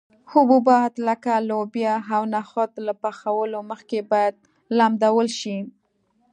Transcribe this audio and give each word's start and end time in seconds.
حبوبات 0.31 0.93
لکه 1.07 1.33
لوبیا 1.49 1.95
او 2.15 2.23
نخود 2.35 2.71
له 2.85 2.93
پخولو 3.01 3.59
مخکې 3.71 3.99
باید 4.11 4.35
لمدول 4.77 5.27
شي. 5.39 5.57